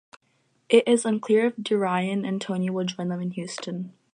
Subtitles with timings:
[0.67, 3.93] It is unclear if DuRyan and Tony will join them in Houston.